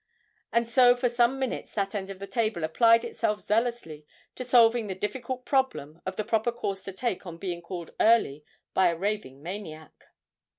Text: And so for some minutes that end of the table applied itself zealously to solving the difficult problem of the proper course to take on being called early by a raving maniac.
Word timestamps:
And 0.51 0.67
so 0.67 0.95
for 0.95 1.07
some 1.09 1.37
minutes 1.37 1.75
that 1.75 1.93
end 1.93 2.09
of 2.09 2.17
the 2.17 2.25
table 2.25 2.63
applied 2.63 3.05
itself 3.05 3.39
zealously 3.39 4.07
to 4.33 4.43
solving 4.43 4.87
the 4.87 4.95
difficult 4.95 5.45
problem 5.45 6.01
of 6.07 6.15
the 6.15 6.23
proper 6.25 6.51
course 6.51 6.81
to 6.85 6.91
take 6.91 7.27
on 7.27 7.37
being 7.37 7.61
called 7.61 7.91
early 7.99 8.43
by 8.73 8.87
a 8.87 8.95
raving 8.97 9.43
maniac. 9.43 10.05